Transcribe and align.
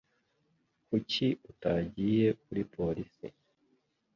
Kuki 0.87 1.27
utagiye 1.51 2.27
kuri 2.43 2.61
polisi? 2.73 3.25